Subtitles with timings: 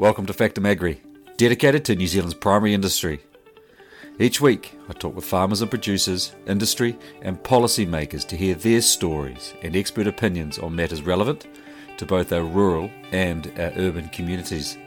[0.00, 0.98] Welcome to Factum Agri,
[1.36, 3.20] dedicated to New Zealand's primary industry.
[4.18, 8.80] Each week, I talk with farmers and producers, industry, and policy makers to hear their
[8.80, 11.48] stories and expert opinions on matters relevant
[11.98, 14.78] to both our rural and our urban communities.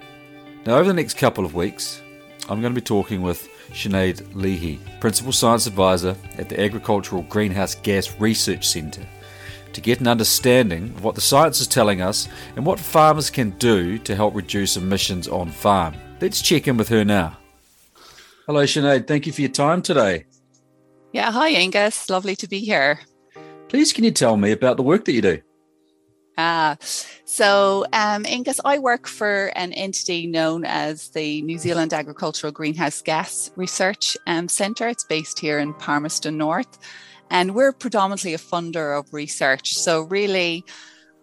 [0.66, 2.02] Now, over the next couple of weeks,
[2.50, 7.76] I'm going to be talking with Sinead Leahy, Principal Science Advisor at the Agricultural Greenhouse
[7.76, 9.06] Gas Research Centre
[9.74, 13.52] to get an understanding of what the science is telling us and what farmers can
[13.52, 15.96] do to help reduce emissions on farm.
[16.22, 17.38] Let's check in with her now.
[18.46, 19.08] Hello, Sinead.
[19.08, 20.26] Thank you for your time today.
[21.12, 22.10] Yeah, hi, Angus.
[22.10, 23.00] Lovely to be here.
[23.70, 25.42] Please, can you tell me about the work that you do?
[26.38, 26.78] Ah,
[27.26, 33.02] so um, Angus, I work for an entity known as the New Zealand Agricultural Greenhouse
[33.02, 34.88] Gas Research um, Centre.
[34.88, 36.80] It's based here in Palmerston North.
[37.34, 39.74] And we're predominantly a funder of research.
[39.74, 40.64] So, really,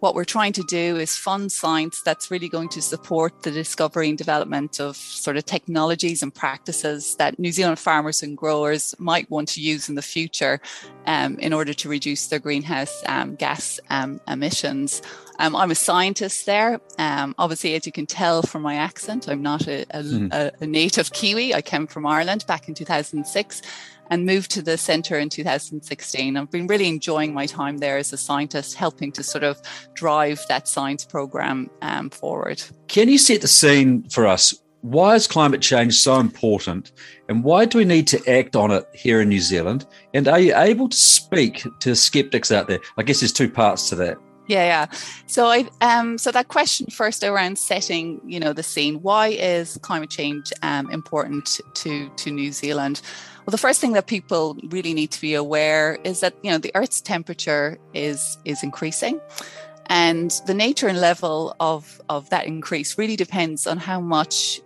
[0.00, 4.08] what we're trying to do is fund science that's really going to support the discovery
[4.08, 9.30] and development of sort of technologies and practices that New Zealand farmers and growers might
[9.30, 10.60] want to use in the future
[11.06, 15.02] um, in order to reduce their greenhouse um, gas um, emissions.
[15.38, 16.80] Um, I'm a scientist there.
[16.98, 20.32] Um, obviously, as you can tell from my accent, I'm not a, a, mm.
[20.32, 21.54] a, a native Kiwi.
[21.54, 23.62] I came from Ireland back in 2006
[24.10, 26.36] and moved to the centre in 2016.
[26.36, 29.60] I've been really enjoying my time there as a scientist, helping to sort of
[29.94, 32.62] drive that science program um, forward.
[32.88, 34.54] Can you set the scene for us?
[34.82, 36.92] Why is climate change so important
[37.28, 39.86] and why do we need to act on it here in New Zealand?
[40.14, 42.80] And are you able to speak to skeptics out there?
[42.96, 44.16] I guess there's two parts to that.
[44.50, 44.86] Yeah, yeah.
[45.26, 48.96] So I um so that question first around setting, you know, the scene.
[49.00, 53.00] Why is climate change um, important to to New Zealand?
[53.46, 56.58] Well, the first thing that people really need to be aware is that you know
[56.58, 59.20] the Earth's temperature is is increasing,
[59.86, 64.60] and the nature and level of of that increase really depends on how much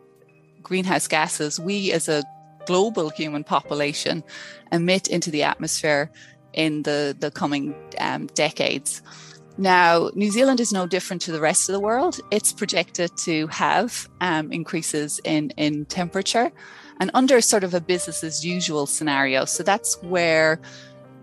[0.63, 2.25] greenhouse gases we as a
[2.65, 4.25] global human population
[4.73, 6.11] emit into the atmosphere
[6.55, 9.03] in the the coming um, decades.
[9.57, 12.19] Now, New Zealand is no different to the rest of the world.
[12.33, 16.51] It's projected to have um, increases in, in temperature
[17.01, 19.45] and under sort of a business as usual scenario.
[19.45, 20.61] So that's where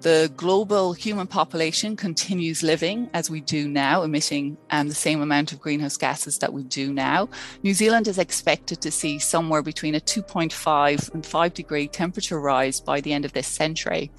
[0.02, 5.52] the global human population continues living as we do now, emitting um, the same amount
[5.52, 7.30] of greenhouse gases that we do now.
[7.64, 12.80] New Zealand is expected to see somewhere between a 2.5 and 5 degree temperature rise
[12.80, 14.12] by the end of this century.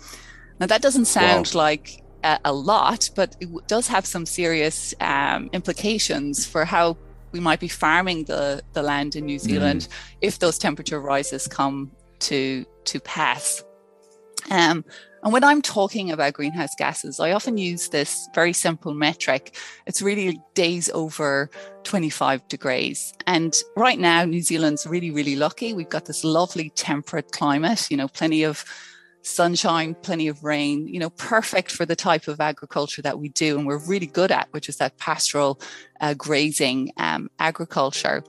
[0.60, 1.60] Now, that doesn't sound wow.
[1.62, 6.96] like a, a, lot, but it does have some serious um, implications for how
[7.32, 9.88] we might be farming the, the land in New Zealand mm.
[10.20, 11.90] if those temperature rises come
[12.20, 13.64] to to pass.
[14.50, 14.84] Um,
[15.22, 19.56] and when I'm talking about greenhouse gases, I often use this very simple metric.
[19.86, 21.48] It's really days over
[21.84, 23.14] 25 degrees.
[23.28, 25.74] And right now, New Zealand's really, really lucky.
[25.74, 28.64] We've got this lovely temperate climate, you know, plenty of
[29.22, 33.56] sunshine, plenty of rain, you know, perfect for the type of agriculture that we do
[33.56, 35.60] and we're really good at, which is that pastoral
[36.00, 38.24] uh, grazing um, agriculture.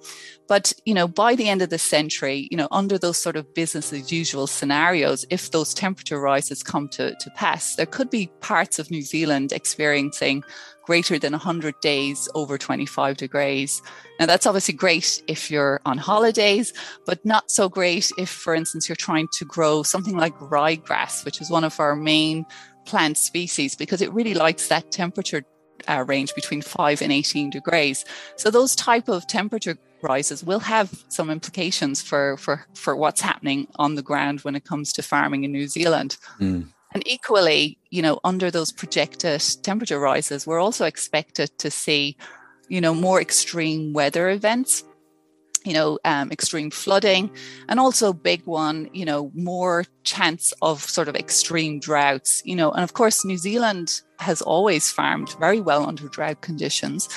[0.48, 3.54] But, you know, by the end of the century, you know, under those sort of
[3.54, 8.32] business as usual scenarios, if those temperature rises come to, to pass, there could be
[8.42, 10.44] parts of New Zealand experiencing
[10.86, 13.82] greater than 100 days over 25 degrees.
[14.20, 16.74] Now, that's obviously great if you're on holidays,
[17.06, 21.42] but not so great if, for instance, you're trying to grow something like ryegrass, which
[21.42, 22.46] is one of our main
[22.86, 25.44] plant species, because it really likes that temperature
[25.88, 28.06] uh, range between 5 and 18 degrees.
[28.38, 33.68] So, those type of temperature rises will have some implications for, for, for what's happening
[33.78, 36.18] on the ground when it comes to farming in New Zealand.
[36.40, 36.68] Mm.
[36.94, 42.16] And equally, you know, under those projected temperature rises, we're also expected to see,
[42.68, 44.84] you know, more extreme weather events,
[45.66, 47.32] you know, um, extreme flooding,
[47.68, 52.72] and also big one, you know, more chance of sort of extreme droughts, you know,
[52.72, 57.10] and of course, New Zealand has always farmed very well under drought conditions.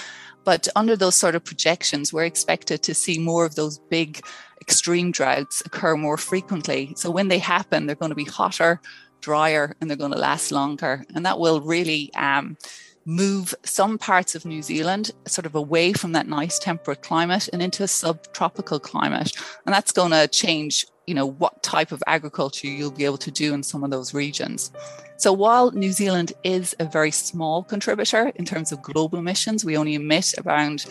[0.45, 4.21] But under those sort of projections, we're expected to see more of those big
[4.61, 6.95] extreme droughts occur more frequently.
[6.97, 8.81] So when they happen, they're going to be hotter,
[9.27, 11.05] drier and they're going to last longer.
[11.15, 12.57] And that will really um,
[13.05, 17.61] move some parts of New Zealand sort of away from that nice temperate climate and
[17.61, 19.33] into a subtropical climate.
[19.65, 23.33] And that's going to change, you know, what type of agriculture you'll be able to
[23.33, 24.71] do in some of those regions.
[25.17, 29.77] So while New Zealand is a very small contributor in terms of global emissions, we
[29.77, 30.87] only emit around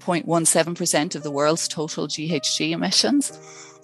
[0.00, 3.32] 0.17% of the world's total GHG emissions.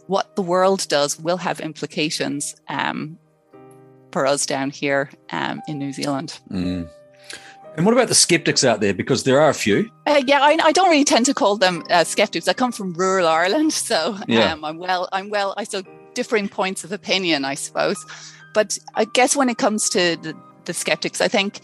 [0.08, 3.18] What the world does will have implications um,
[4.12, 6.38] for us down here um, in New Zealand.
[6.50, 6.88] Mm.
[7.76, 8.92] And what about the skeptics out there?
[8.92, 9.90] Because there are a few.
[10.06, 12.46] Uh, yeah, I, I, don't really tend to call them uh, skeptics.
[12.46, 14.52] I come from rural Ireland, so yeah.
[14.52, 15.08] um, I'm well.
[15.10, 15.54] I'm well.
[15.56, 15.82] I so
[16.12, 18.04] differing points of opinion, I suppose.
[18.52, 20.36] But I guess when it comes to the,
[20.66, 21.60] the skeptics, I think,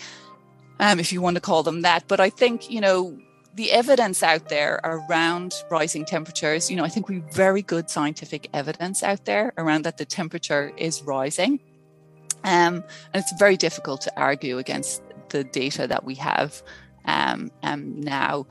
[0.80, 3.18] um, if you want to call them that, but I think you know
[3.54, 6.70] the evidence out there around rising temperatures.
[6.70, 10.72] You know, I think we've very good scientific evidence out there around that the temperature
[10.78, 11.60] is rising.
[12.44, 16.62] Um, and it's very difficult to argue against the data that we have
[17.04, 18.46] um, um, now.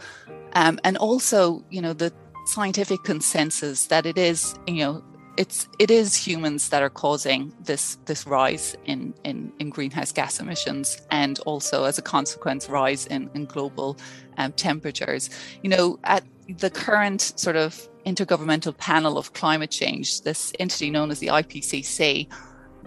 [0.54, 2.14] Um, and also, you know, the
[2.46, 5.04] scientific consensus that it is, you know,
[5.38, 10.40] it's it is humans that are causing this this rise in, in, in greenhouse gas
[10.40, 13.98] emissions and also as a consequence rise in, in global
[14.38, 15.30] um, temperatures.
[15.62, 16.24] You know, at
[16.58, 22.28] the current sort of intergovernmental panel of climate change, this entity known as the IPCC,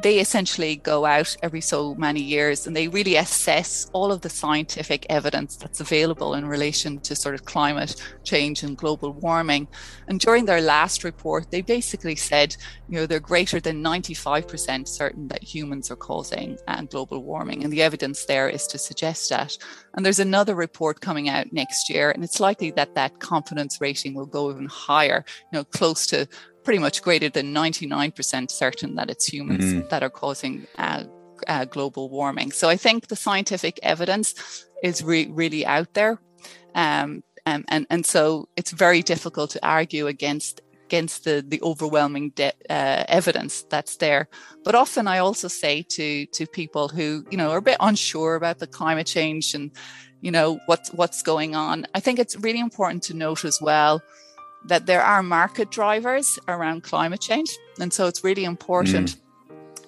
[0.03, 4.31] they essentially go out every so many years and they really assess all of the
[4.31, 9.69] scientific evidence that's available in relation to sort of climate change and global warming.
[10.09, 12.57] And during their last report, they basically said,
[12.89, 17.65] you know, they're greater than 95% certain that humans are causing uh, global warming.
[17.65, 19.57] And the evidence there is to suggest that.
[19.95, 24.15] And there's another report coming out next year, and it's likely that that confidence rating
[24.15, 26.29] will go even higher, you know, close to
[26.71, 29.89] pretty much greater than 99% certain that it's humans mm.
[29.89, 31.03] that are causing uh,
[31.49, 32.53] uh, global warming.
[32.53, 36.21] So I think the scientific evidence is re- really out there.
[36.77, 42.31] Um, um, and, and so it's very difficult to argue against against the, the overwhelming
[42.37, 44.29] de- uh, evidence that's there.
[44.63, 48.37] But often I also say to to people who you know are a bit unsure
[48.37, 49.73] about the climate change and
[50.21, 51.87] you know what's what's going on.
[51.97, 54.01] I think it's really important to note as well
[54.67, 57.51] that there are market drivers around climate change.
[57.81, 59.17] And so it's really important mm.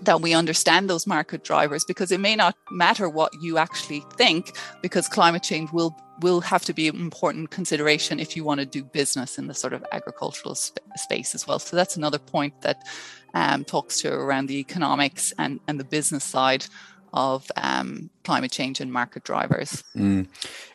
[0.03, 4.57] that we understand those market drivers because it may not matter what you actually think,
[4.83, 8.67] because climate change will will have to be an important consideration if you want to
[8.67, 11.59] do business in the sort of agricultural sp- space as well.
[11.59, 12.87] So that's another point that
[13.35, 16.67] um, talks to around the economics and, and the business side
[17.13, 19.83] of um, climate change and market drivers.
[19.97, 20.27] Mm.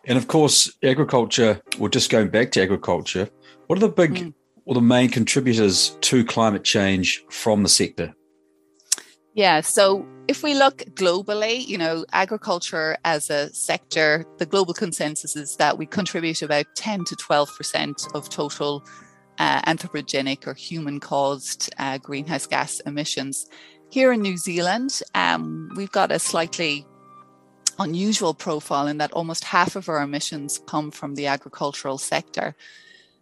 [0.05, 3.29] And of course, agriculture, or just going back to agriculture,
[3.67, 4.33] what are the big mm.
[4.65, 8.13] or the main contributors to climate change from the sector?
[9.33, 15.35] Yeah, so if we look globally, you know, agriculture as a sector, the global consensus
[15.35, 18.83] is that we contribute about 10 to 12% of total
[19.37, 23.45] uh, anthropogenic or human caused uh, greenhouse gas emissions.
[23.89, 26.85] Here in New Zealand, um, we've got a slightly
[27.79, 32.55] unusual profile in that almost half of our emissions come from the agricultural sector.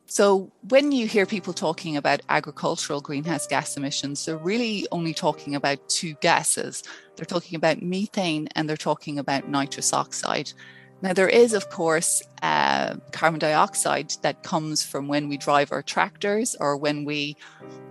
[0.07, 5.56] So, when you hear people talking about agricultural greenhouse gas emissions, they're really only talking
[5.56, 6.84] about two gases.
[7.16, 10.52] They're talking about methane and they're talking about nitrous oxide.
[11.02, 15.81] Now, there is, of course, uh, carbon dioxide that comes from when we drive our
[15.81, 17.36] tractors or when we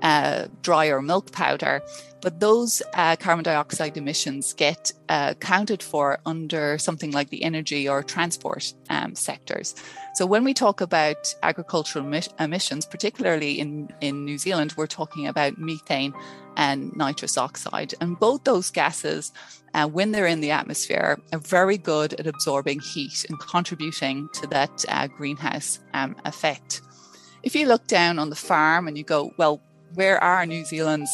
[0.02, 1.82] uh, dry our milk powder,
[2.24, 7.86] but those uh, carbon dioxide emissions get uh, counted for under something like the energy
[7.86, 9.74] or transport um, sectors.
[10.14, 12.10] So when we talk about agricultural
[12.40, 16.14] emissions, particularly in, in New Zealand, we're talking about methane
[16.56, 17.92] and nitrous oxide.
[18.00, 19.30] And both those gases,
[19.74, 24.46] uh, when they're in the atmosphere, are very good at absorbing heat and contributing to
[24.46, 26.80] that uh, greenhouse um, effect.
[27.42, 29.60] If you look down on the farm and you go, well,
[29.92, 31.10] where are New Zealand's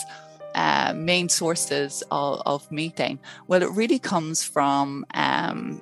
[0.54, 3.18] uh, main sources of, of, methane?
[3.46, 5.80] Well, it really comes from um,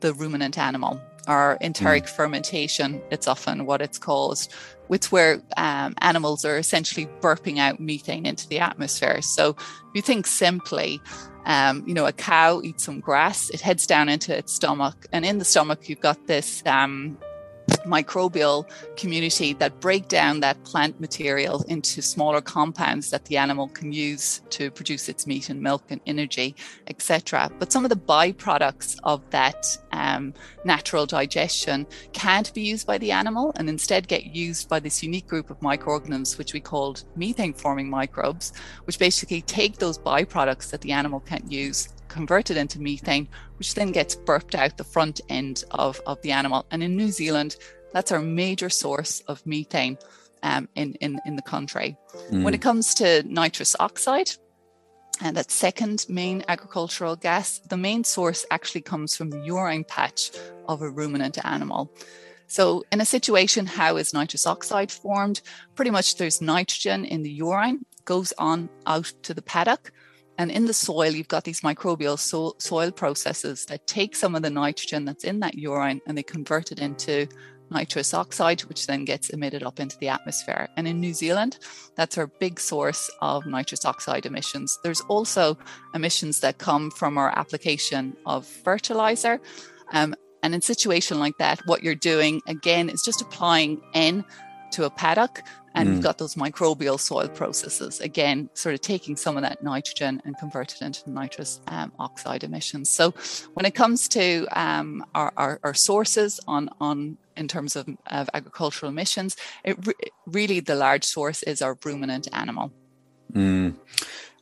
[0.00, 2.08] the ruminant animal or enteric mm.
[2.08, 4.48] fermentation, it's often what it's called,
[4.86, 9.20] which where um, animals are essentially burping out methane into the atmosphere.
[9.20, 11.02] So if you think simply,
[11.44, 15.24] um, you know, a cow eats some grass, it heads down into its stomach, and
[15.26, 17.18] in the stomach you've got this um,
[17.86, 23.92] microbial community that break down that plant material into smaller compounds that the animal can
[23.92, 26.54] use to produce its meat and milk and energy,
[26.86, 27.50] etc.
[27.58, 30.34] But some of the byproducts of that um,
[30.64, 35.26] natural digestion can't be used by the animal and instead get used by this unique
[35.26, 38.52] group of microorganisms, which we called methane forming microbes,
[38.84, 43.92] which basically take those byproducts that the animal can't use converted into methane, which then
[43.92, 46.66] gets burped out the front end of, of the animal.
[46.70, 47.56] And in New Zealand,
[47.92, 49.98] that's our major source of methane
[50.42, 51.96] um, in, in, in the country.
[52.30, 52.42] Mm.
[52.42, 54.30] When it comes to nitrous oxide,
[55.20, 60.30] and that second main agricultural gas, the main source actually comes from the urine patch
[60.68, 61.92] of a ruminant animal.
[62.46, 65.42] So, in a situation, how is nitrous oxide formed?
[65.74, 69.92] Pretty much there's nitrogen in the urine, goes on out to the paddock,
[70.38, 74.42] And in the soil, you've got these microbial so- soil processes that take some of
[74.42, 77.26] the nitrogen that's in that urine and they convert it into
[77.70, 80.68] nitrous oxide, which then gets emitted up into the atmosphere.
[80.76, 81.58] And in New Zealand,
[81.96, 84.78] that's our big source of nitrous oxide emissions.
[84.82, 85.58] There's also
[85.92, 89.40] emissions that come from our application of fertilizer.
[89.92, 94.24] Um, and in situation like that, what you're doing again is just applying N
[94.72, 95.42] to a paddock
[95.74, 95.92] and mm.
[95.92, 100.36] you've got those microbial soil processes again sort of taking some of that nitrogen and
[100.38, 103.10] convert it into nitrous um, oxide emissions so
[103.54, 108.28] when it comes to um, our, our, our, sources on on in terms of, of
[108.34, 109.94] agricultural emissions it re-
[110.26, 112.72] really the large source is our ruminant animal
[113.32, 113.74] mm.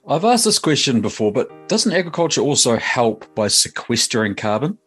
[0.09, 4.79] i've asked this question before but doesn't agriculture also help by sequestering carbon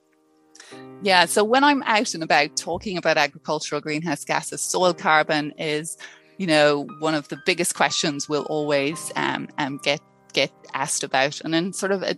[1.02, 5.98] yeah, so when I'm out and about talking about agricultural greenhouse gases, soil carbon is
[6.40, 10.02] you know, one of the biggest questions we'll always um, um, get
[10.34, 11.42] get asked about.
[11.42, 12.16] And then sort of uh,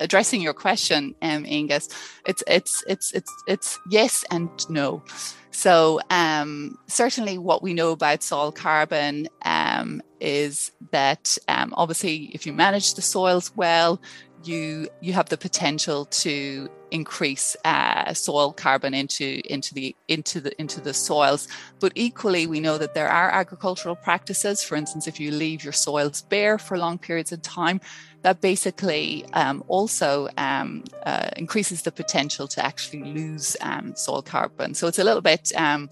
[0.00, 1.88] addressing your question um it's
[2.26, 5.02] it's it's it's it's yes and no.
[5.50, 12.46] So um certainly what we know about soil carbon um is that um obviously if
[12.46, 14.00] you manage the soils well
[14.46, 20.58] you you have the potential to increase uh, soil carbon into into the into the
[20.60, 21.48] into the soils.
[21.80, 24.62] But equally, we know that there are agricultural practices.
[24.62, 27.80] For instance, if you leave your soils bare for long periods of time,
[28.22, 34.74] that basically um, also um, uh, increases the potential to actually lose um, soil carbon.
[34.74, 35.88] So it's a little bit um,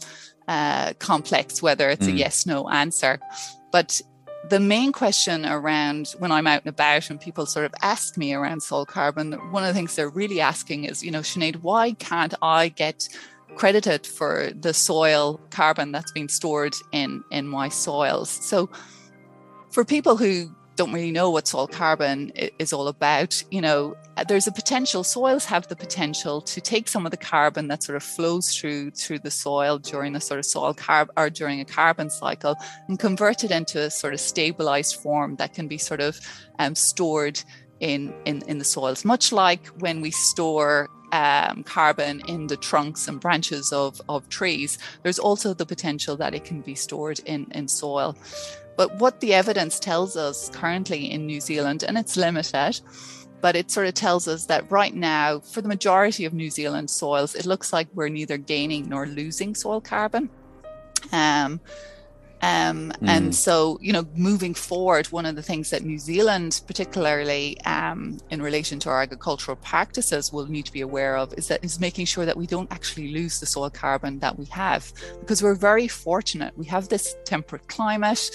[0.49, 2.13] uh, complex whether it's mm.
[2.13, 3.19] a yes no answer.
[3.71, 4.01] But
[4.49, 8.35] the main question around when I'm out and about and people sort of ask me
[8.35, 11.93] around soil carbon, one of the things they're really asking is, you know, Sinead, why
[11.93, 13.09] can't I get
[13.55, 18.31] credited for the soil carbon that's been stored in in my soils?
[18.31, 18.69] So
[19.71, 23.97] for people who don't really know what soil carbon is all about, you know,
[24.29, 25.05] there's a potential.
[25.05, 28.91] Soils have the potential to take some of the carbon that sort of flows through
[28.93, 32.57] through the soil during a sort of soil carb or during a carbon cycle
[32.89, 36.21] and convert it into a sort of stabilized form that can be sort of
[36.59, 37.43] um, stored
[37.81, 39.05] in, in in the soils.
[39.05, 44.79] Much like when we store um, carbon in the trunks and branches of, of trees,
[45.03, 48.17] there's also the potential that it can be stored in, in soil.
[48.77, 52.81] But what the evidence tells us currently in New Zealand, and it's limited,
[53.41, 56.89] but it sort of tells us that right now, for the majority of New Zealand
[56.91, 60.31] soils, it looks like we're neither gaining nor losing soil carbon.
[61.11, 61.61] Um,
[62.43, 63.09] um, mm.
[63.09, 68.19] And so, you know, moving forward, one of the things that New Zealand, particularly um,
[68.31, 71.79] in relation to our agricultural practices, will need to be aware of is that is
[71.79, 75.55] making sure that we don't actually lose the soil carbon that we have, because we're
[75.55, 76.57] very fortunate.
[76.59, 78.31] We have this temperate climate.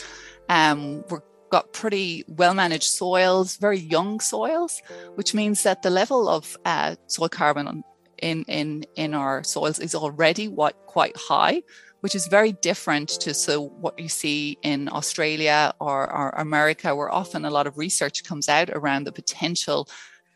[0.47, 1.19] Um, we've
[1.51, 4.81] got pretty well managed soils, very young soils,
[5.15, 7.83] which means that the level of uh, soil carbon
[8.19, 11.61] in in in our soils is already what quite high
[12.01, 17.11] which is very different to so what you see in Australia or, or America, where
[17.11, 19.87] often a lot of research comes out around the potential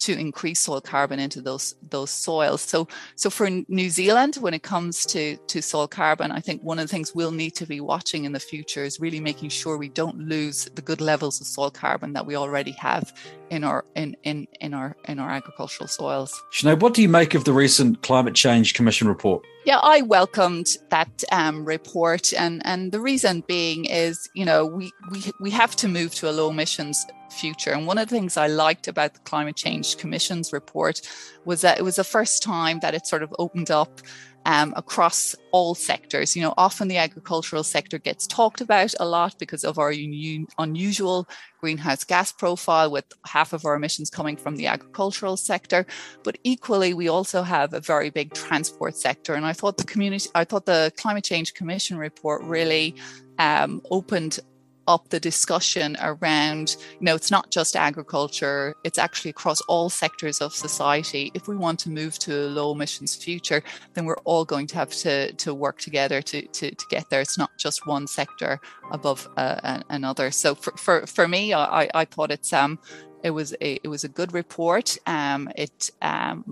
[0.01, 2.61] to increase soil carbon into those those soils.
[2.61, 6.79] So so for New Zealand, when it comes to to soil carbon, I think one
[6.79, 9.77] of the things we'll need to be watching in the future is really making sure
[9.77, 13.13] we don't lose the good levels of soil carbon that we already have
[13.49, 16.41] in our in in in our in our agricultural soils.
[16.51, 19.45] Sinead, what do you make of the recent Climate Change Commission report?
[19.65, 24.91] Yeah, I welcomed that um, report, and and the reason being is, you know, we
[25.11, 27.71] we we have to move to a low emissions future.
[27.71, 31.01] And one of the things I liked about the Climate Change Commission's report
[31.45, 34.01] was that it was the first time that it sort of opened up
[34.45, 36.35] um, across all sectors.
[36.35, 40.47] You know, often the agricultural sector gets talked about a lot because of our un-
[40.57, 41.27] unusual
[41.59, 45.85] greenhouse gas profile, with half of our emissions coming from the agricultural sector.
[46.23, 49.35] But equally, we also have a very big transport sector.
[49.35, 52.95] And I thought the community, I thought the Climate Change Commission report really
[53.37, 54.39] um, opened
[54.87, 60.41] up the discussion around, you know, it's not just agriculture, it's actually across all sectors
[60.41, 61.31] of society.
[61.33, 64.75] If we want to move to a low emissions future, then we're all going to
[64.75, 67.21] have to, to work together to, to, to get there.
[67.21, 68.59] It's not just one sector
[68.91, 70.31] above uh, another.
[70.31, 72.79] So for, for, for me, I, I thought it's um
[73.23, 74.97] it was a, it was a good report.
[75.05, 76.43] Um, it um,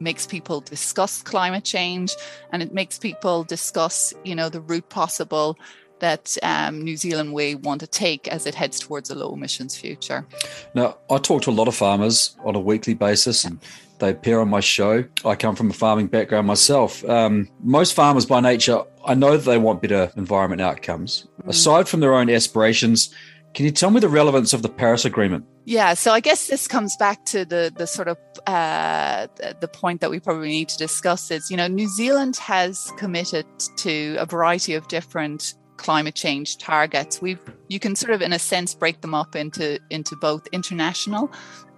[0.00, 2.14] makes people discuss climate change
[2.52, 5.58] and it makes people discuss, you know, the route possible
[6.04, 9.74] that um, New Zealand Way want to take as it heads towards a low emissions
[9.74, 10.26] future.
[10.74, 13.58] Now, I talk to a lot of farmers on a weekly basis, and
[14.00, 15.04] they appear on my show.
[15.24, 17.02] I come from a farming background myself.
[17.08, 21.26] Um, most farmers, by nature, I know that they want better environment outcomes.
[21.42, 21.48] Mm.
[21.48, 23.08] Aside from their own aspirations,
[23.54, 25.44] Can you tell me the relevance of the Paris Agreement?
[25.64, 28.18] Yeah, so I guess this comes back to the the sort of
[28.48, 29.28] uh,
[29.60, 33.46] the point that we probably need to discuss is you know New Zealand has committed
[33.76, 37.20] to a variety of different climate change targets.
[37.20, 41.30] We've you can sort of in a sense break them up into into both international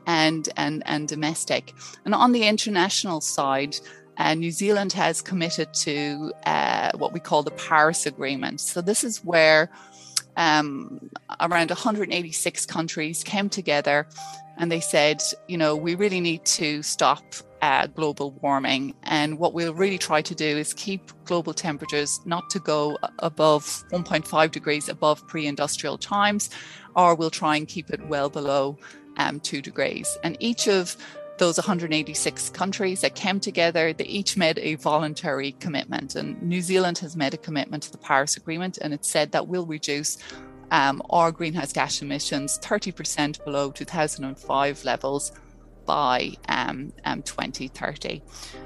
[0.07, 1.75] and and and domestic.
[2.05, 3.77] And on the international side,
[4.19, 8.61] uh, New Zealand has committed to uh, what we call the Paris Agreement.
[8.61, 9.71] So this is where
[10.37, 11.11] um,
[11.41, 14.07] around 186 countries came together
[14.57, 17.23] and they said, you know, we really need to stop
[17.63, 18.95] uh, global warming.
[19.03, 23.63] And what we'll really try to do is keep global temperatures not to go above
[23.93, 26.51] 1.5 degrees above pre industrial times,
[26.95, 28.79] or we'll try and keep it well below
[29.17, 30.19] um, two degrees.
[30.23, 30.97] And each of
[31.39, 36.15] those 186 countries that came together, they each made a voluntary commitment.
[36.15, 39.47] And New Zealand has made a commitment to the Paris Agreement, and it said that
[39.47, 40.19] we'll reduce
[40.71, 45.33] um, our greenhouse gas emissions 30% below 2005 levels
[45.87, 48.23] by um, um, 2030.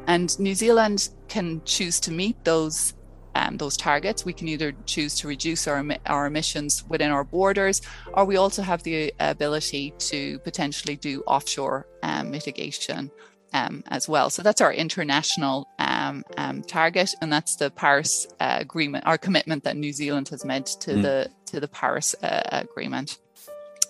[0.06, 2.94] And New Zealand can choose to meet those
[3.36, 4.24] um, those targets.
[4.24, 7.80] We can either choose to reduce our, our emissions within our borders,
[8.12, 13.10] or we also have the ability to potentially do offshore um, mitigation
[13.52, 14.30] um, as well.
[14.30, 19.64] So that's our international um, um, target, and that's the Paris uh, Agreement, our commitment
[19.64, 21.02] that New Zealand has made to mm.
[21.02, 23.18] the to the Paris uh, Agreement.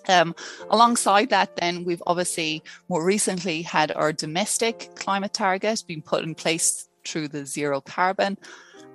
[0.09, 0.35] Um,
[0.71, 6.35] alongside that, then we've obviously more recently had our domestic climate target being put in
[6.35, 8.39] place through the Zero Carbon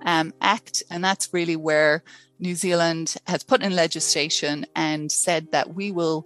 [0.06, 0.84] um, Act.
[0.90, 2.04] And that's really where
[2.40, 6.26] New Zealand has put in legislation and said that we will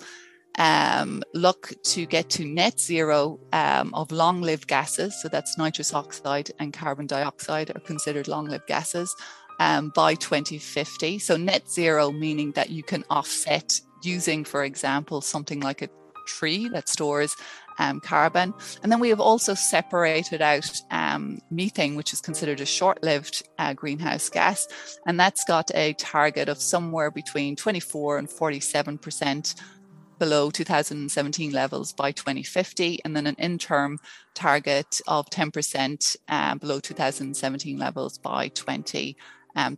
[0.58, 5.22] um, look to get to net zero um, of long lived gases.
[5.22, 9.16] So that's nitrous oxide and carbon dioxide are considered long lived gases
[9.60, 11.20] um, by 2050.
[11.20, 15.90] So net zero meaning that you can offset using, for example, something like a
[16.26, 17.36] tree that stores
[17.80, 18.54] um, carbon.
[18.84, 23.48] And then we have also separated out um, methane, which is considered a short lived
[23.58, 24.68] uh, greenhouse gas.
[25.06, 29.56] And that's got a target of somewhere between 24 and 47%
[30.20, 33.98] below 2017 levels by 2050, and then an interim
[34.34, 39.16] target of 10% um, below 2017 levels by 2030.
[39.56, 39.78] Um,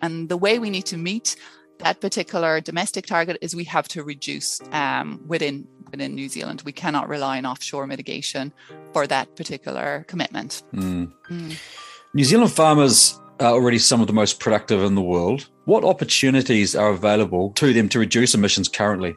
[0.00, 1.36] and the way we need to meet
[1.78, 6.62] that particular domestic target is we have to reduce um, within within New Zealand.
[6.64, 8.52] We cannot rely on offshore mitigation
[8.92, 10.62] for that particular commitment.
[10.72, 11.12] Mm.
[11.30, 11.56] Mm.
[12.14, 15.48] New Zealand farmers are already some of the most productive in the world.
[15.66, 19.16] What opportunities are available to them to reduce emissions currently?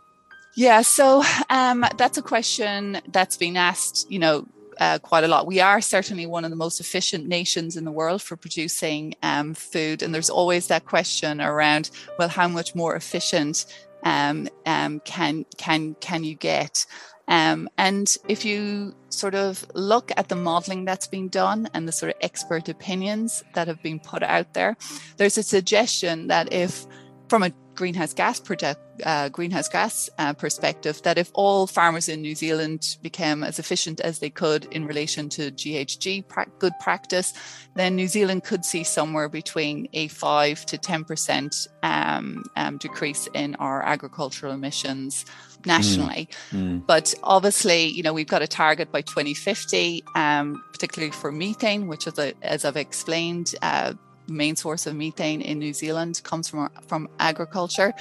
[0.56, 4.48] Yeah, so um, that's a question that's been asked, you know,
[4.80, 5.48] uh, quite a lot.
[5.48, 9.54] We are certainly one of the most efficient nations in the world for producing um,
[9.54, 13.66] food, and there's always that question around, well, how much more efficient
[14.04, 16.86] um, um, can can can you get?
[17.28, 21.92] Um, and if you sort of look at the modeling that's been done and the
[21.92, 24.78] sort of expert opinions that have been put out there,
[25.18, 26.86] there's a suggestion that if,
[27.28, 32.22] from a greenhouse gas project, uh, greenhouse gas uh, perspective, that if all farmers in
[32.22, 37.34] New Zealand became as efficient as they could in relation to GHG pra- good practice,
[37.76, 43.30] then New Zealand could see somewhere between a five to ten percent um, um, decrease
[43.34, 45.24] in our agricultural emissions
[45.66, 46.30] nationally.
[46.52, 46.86] Mm, mm.
[46.86, 52.08] But obviously, you know, we've got a target by 2050, um, particularly for methane, which,
[52.08, 53.94] as, I, as I've explained, uh,
[54.28, 57.94] main source of methane in New Zealand comes from from agriculture.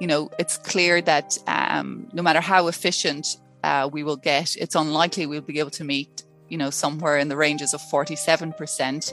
[0.00, 4.74] You know, it's clear that um, no matter how efficient uh, we will get, it's
[4.74, 9.12] unlikely we'll be able to meet you know somewhere in the ranges of 47 percent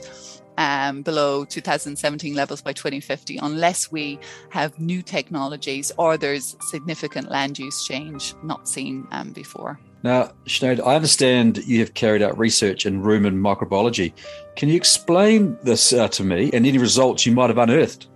[0.60, 4.18] um, below 2017 levels by 2050 unless we
[4.50, 9.80] have new technologies or there's significant land use change not seen um, before.
[10.02, 14.12] Now, Sinead, I understand you have carried out research in rumen microbiology.
[14.56, 18.08] Can you explain this uh, to me and any results you might have unearthed?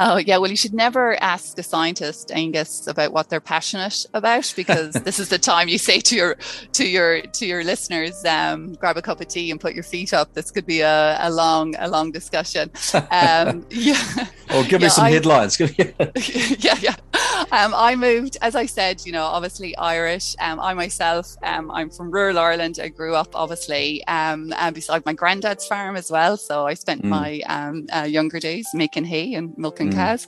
[0.00, 4.52] Oh yeah, well you should never ask a scientist, Angus, about what they're passionate about
[4.54, 6.36] because this is the time you say to your
[6.74, 10.14] to your to your listeners, um, grab a cup of tea and put your feet
[10.14, 10.34] up.
[10.34, 12.70] This could be a, a long a long discussion.
[13.10, 14.26] Um, yeah.
[14.50, 15.58] Oh, give yeah, me some I, headlines.
[15.58, 16.94] yeah, yeah.
[17.50, 20.36] Um, I moved, as I said, you know, obviously Irish.
[20.40, 22.78] Um, I myself, um, I'm from rural Ireland.
[22.82, 26.36] I grew up obviously um, uh, beside my granddad's farm as well.
[26.36, 27.08] So I spent mm.
[27.08, 29.94] my um, uh, younger days making hay and milking mm.
[29.94, 30.26] cows.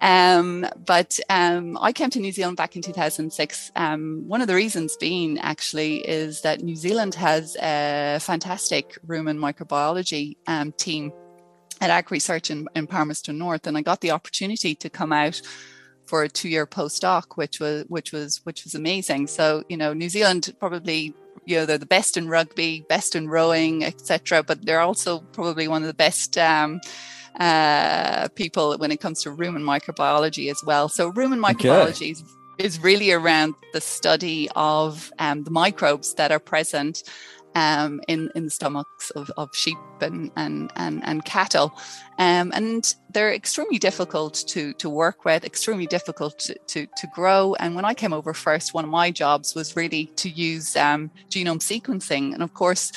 [0.00, 3.72] Um, but um, I came to New Zealand back in 2006.
[3.76, 9.38] Um, one of the reasons being actually is that New Zealand has a fantastic rumen
[9.38, 11.12] microbiology um, team
[11.80, 15.40] at Ag Research in, in Palmerston North, and I got the opportunity to come out
[16.06, 19.26] for a two-year postdoc, which was which was which was amazing.
[19.26, 23.28] So you know, New Zealand probably you know they're the best in rugby, best in
[23.28, 24.42] rowing, etc.
[24.42, 26.38] But they're also probably one of the best.
[26.38, 26.80] Um,
[27.38, 30.88] uh, people when it comes to rumen microbiology as well.
[30.88, 32.10] So rumen microbiology okay.
[32.10, 32.24] is,
[32.58, 37.02] is, really around the study of um, the microbes that are present
[37.56, 41.72] um, in, in the stomachs of, of sheep and, and, and, and cattle.
[42.18, 47.54] Um, and they're extremely difficult to, to work with, extremely difficult to, to, to, grow.
[47.54, 51.10] And when I came over first, one of my jobs was really to use um,
[51.30, 52.34] genome sequencing.
[52.34, 52.92] And of course,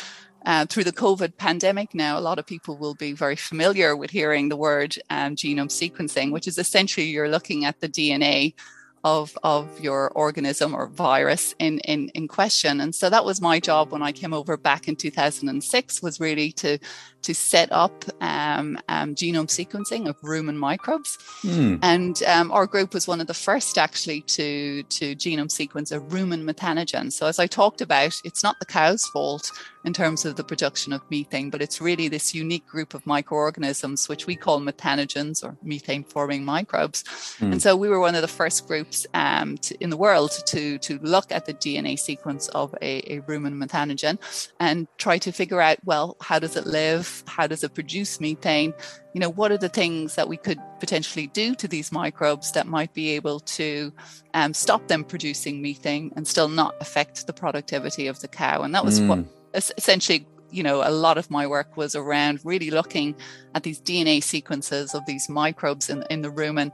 [0.50, 4.10] uh, through the COVID pandemic now, a lot of people will be very familiar with
[4.10, 8.56] hearing the word um, genome sequencing, which is essentially you're looking at the DNA
[9.04, 13.60] of of your organism or virus in, in in question and so that was my
[13.60, 16.78] job when i came over back in 2006 was really to
[17.22, 21.78] to set up um, um, genome sequencing of rumen microbes mm.
[21.82, 26.00] and um, our group was one of the first actually to to genome sequence a
[26.00, 29.52] rumen methanogen so as i talked about it's not the cow's fault
[29.86, 34.10] in terms of the production of methane, but it's really this unique group of microorganisms,
[34.10, 37.04] which we call methanogens or methane forming microbes.
[37.40, 37.54] Mm.
[37.54, 40.78] And so we were one of the first groups um, to, in the world to,
[40.80, 44.18] to look at the DNA sequence of a, a rumen methanogen
[44.60, 47.24] and try to figure out, well, how does it live?
[47.28, 48.74] How does it produce methane?
[49.14, 52.68] You know, what are the things that we could potentially do to these microbes that
[52.68, 53.92] might be able to
[54.34, 58.64] um, stop them producing methane and still not affect the productivity of the cow?
[58.64, 59.08] And that was mm.
[59.08, 59.20] what
[59.54, 63.16] essentially you know a lot of my work was around really looking
[63.54, 66.72] at these dna sequences of these microbes in, in the rumen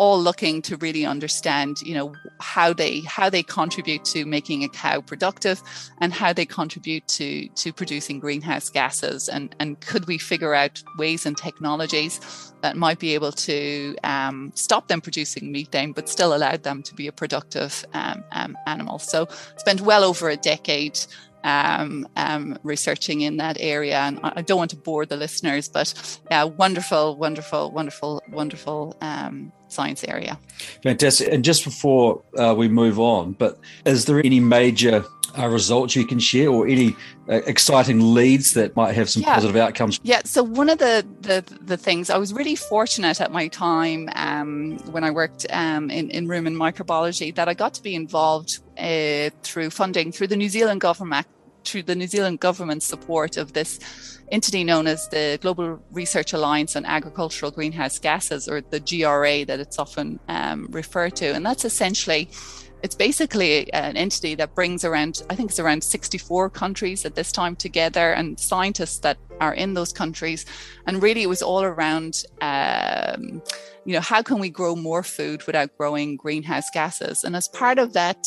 [0.00, 4.68] all looking to really understand you know how they how they contribute to making a
[4.70, 5.62] cow productive
[5.98, 9.28] and how they contribute to to producing greenhouse gases.
[9.28, 12.18] And and could we figure out ways and technologies
[12.62, 16.94] that might be able to um, stop them producing methane but still allow them to
[16.94, 18.98] be a productive um, um, animal?
[18.98, 20.98] So spent well over a decade
[21.44, 23.98] um, um, researching in that area.
[23.98, 29.52] And I don't want to bore the listeners, but yeah, wonderful, wonderful, wonderful, wonderful um,
[29.68, 30.38] science area.
[30.82, 31.32] Fantastic.
[31.32, 35.04] And just before uh, we move on, but is there any major
[35.38, 36.96] uh, results you can share or any
[37.28, 39.34] uh, exciting leads that might have some yeah.
[39.34, 43.32] positive outcomes yeah so one of the, the the things i was really fortunate at
[43.32, 47.82] my time um, when i worked um, in, in rumen microbiology that i got to
[47.82, 51.26] be involved uh, through funding through the new zealand government
[51.64, 53.78] through the new zealand government support of this
[54.30, 59.60] entity known as the Global Research Alliance on Agricultural Greenhouse Gases, or the GRA that
[59.60, 61.26] it's often um, referred to.
[61.26, 62.30] And that's essentially
[62.82, 67.32] it's basically an entity that brings around, I think it's around 64 countries at this
[67.32, 70.46] time together and scientists that are in those countries.
[70.86, 73.42] And really, it was all around, um,
[73.84, 77.24] you know, how can we grow more food without growing greenhouse gases?
[77.24, 78.26] And as part of that,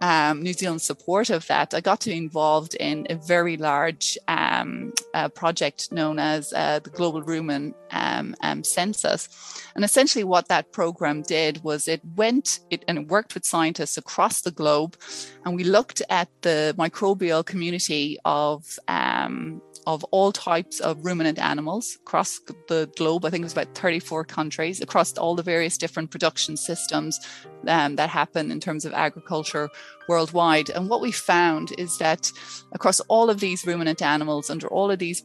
[0.00, 4.16] um, New Zealand's support of that, I got to be involved in a very large
[4.28, 9.28] um, uh, project known as uh, the Global Rumen um, um, Census.
[9.74, 13.98] And essentially, what that program did was it went it, and it worked with scientists
[13.98, 14.96] across the globe,
[15.44, 19.60] and we looked at the microbial community of um,
[19.94, 23.24] of all types of ruminant animals across the globe.
[23.24, 27.18] I think it was about 34 countries across all the various different production systems
[27.66, 29.68] um, that happen in terms of agriculture
[30.08, 30.70] worldwide.
[30.70, 32.30] And what we found is that
[32.72, 35.22] across all of these ruminant animals, under all of these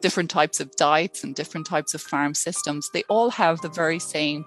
[0.00, 3.98] different types of diets and different types of farm systems, they all have the very
[3.98, 4.44] same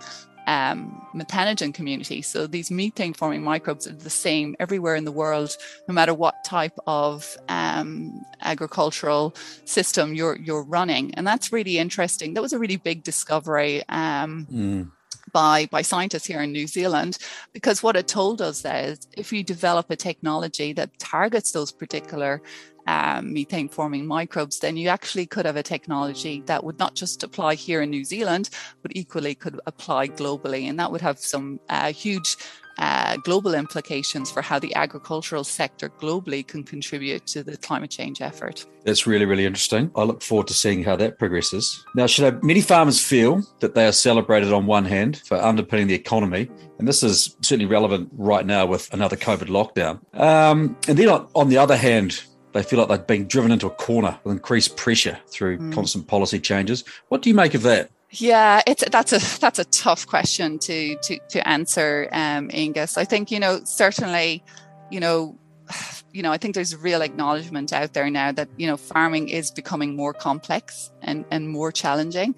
[0.49, 2.21] um, methanogen community.
[2.23, 5.55] So these methane forming microbes are the same everywhere in the world,
[5.87, 9.35] no matter what type of um, agricultural
[9.65, 11.13] system you're you're running.
[11.15, 12.33] And that's really interesting.
[12.33, 13.83] That was a really big discovery.
[13.89, 14.91] Um, mm.
[15.31, 17.19] By, by scientists here in New Zealand,
[17.53, 22.41] because what it told us is if we develop a technology that targets those particular
[22.89, 27.23] um, methane forming microbes, then you actually could have a technology that would not just
[27.23, 28.49] apply here in New Zealand,
[28.81, 30.67] but equally could apply globally.
[30.67, 32.35] And that would have some uh, huge
[32.79, 38.21] uh, global implications for how the agricultural sector globally can contribute to the climate change
[38.21, 38.65] effort.
[38.85, 39.91] That's really, really interesting.
[39.95, 41.85] I look forward to seeing how that progresses.
[41.93, 45.93] Now, should many farmers feel that they are celebrated on one hand for underpinning the
[45.93, 46.49] economy,
[46.79, 49.99] and this is certainly relevant right now with another COVID lockdown.
[50.17, 52.23] Um, and then on the other hand,
[52.53, 55.73] they feel like they're being driven into a corner with increased pressure through mm.
[55.73, 56.83] constant policy changes.
[57.09, 57.89] What do you make of that?
[58.11, 62.97] Yeah, it's that's a that's a tough question to to to answer, um, Angus.
[62.97, 64.43] I think you know certainly,
[64.89, 65.37] you know,
[66.11, 69.51] you know I think there's real acknowledgement out there now that you know farming is
[69.51, 72.33] becoming more complex and and more challenging,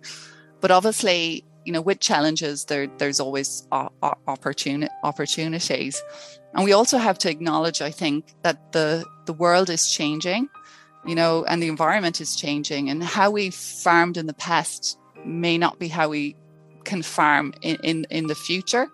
[0.60, 6.02] but obviously you know, with challenges, there there's always opportuni- opportunities,
[6.54, 10.50] and we also have to acknowledge, I think, that the the world is changing,
[11.06, 15.58] you know, and the environment is changing, and how we farmed in the past may
[15.58, 16.36] not be how we
[16.84, 18.90] can farm in, in, in the future.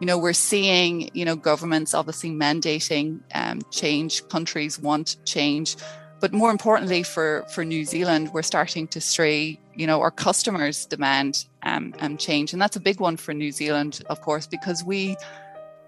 [0.00, 5.76] You know we're seeing you know governments obviously mandating um, change countries want change
[6.20, 10.86] but more importantly for for new zealand we're starting to stray you know our customers
[10.86, 14.82] demand um, um, change and that's a big one for new zealand of course because
[14.82, 15.16] we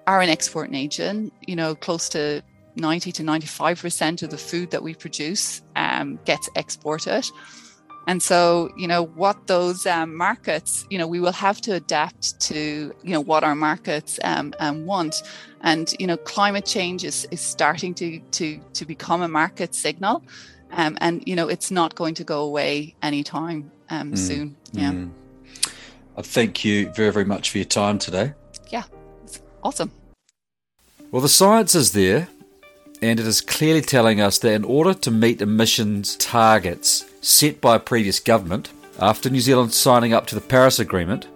[0.06, 2.40] are an export nation you know close to
[2.76, 7.24] 90 to 95 percent of the food that we produce um, gets exported
[8.06, 12.38] and so, you know, what those um, markets, you know, we will have to adapt
[12.40, 15.22] to, you know, what our markets um, um, want.
[15.62, 20.22] And, you know, climate change is, is starting to, to, to become a market signal.
[20.72, 24.18] Um, and, you know, it's not going to go away anytime um, mm.
[24.18, 24.56] soon.
[24.72, 24.92] Yeah.
[24.92, 25.10] Mm.
[26.16, 28.34] I thank you very, very much for your time today.
[28.68, 28.84] Yeah,
[29.24, 29.90] it's awesome.
[31.10, 32.28] Well, the science is there,
[33.04, 37.76] and it is clearly telling us that in order to meet emissions targets set by
[37.76, 41.28] a previous government, after New Zealand signing up to the Paris Agreement,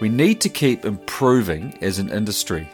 [0.00, 2.70] we need to keep improving as an industry.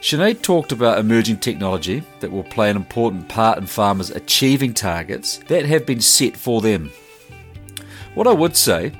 [0.00, 5.36] Sinead talked about emerging technology that will play an important part in farmers achieving targets
[5.48, 6.90] that have been set for them.
[8.14, 8.90] What I would say,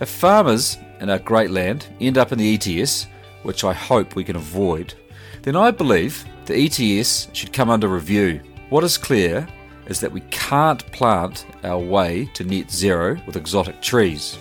[0.00, 3.08] if farmers in our great land end up in the ETS,
[3.42, 4.94] which I hope we can avoid,
[5.42, 8.40] then I believe the ETS should come under review.
[8.70, 9.48] What is clear
[9.86, 14.38] is that we can't plant our way to net zero with exotic trees.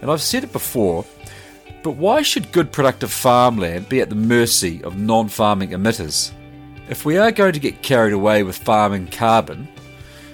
[0.00, 1.04] And I've said it before,
[1.82, 6.32] but why should good productive farmland be at the mercy of non farming emitters?
[6.88, 9.68] If we are going to get carried away with farming carbon,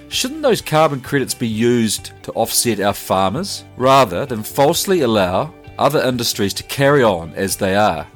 [0.09, 6.01] shouldn't those carbon credits be used to offset our farmers rather than falsely allow other
[6.01, 8.07] industries to carry on as they are?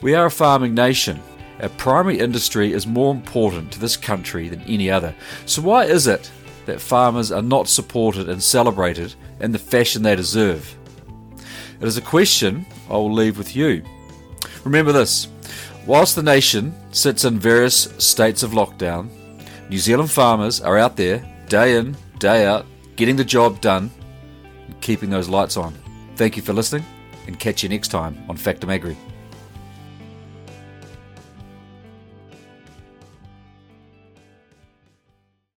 [0.00, 1.20] We are a farming nation,
[1.60, 5.14] our primary industry is more important to this country than any other.
[5.46, 6.30] So, why is it
[6.66, 10.76] that farmers are not supported and celebrated in the fashion they deserve?
[11.80, 13.82] It is a question I will leave with you.
[14.64, 15.28] Remember this
[15.86, 19.08] whilst the nation sits in various states of lockdown,
[19.70, 22.66] New Zealand farmers are out there day in, day out,
[22.96, 23.90] getting the job done
[24.66, 25.74] and keeping those lights on.
[26.16, 26.84] Thank you for listening
[27.26, 28.96] and catch you next time on Factum Agri.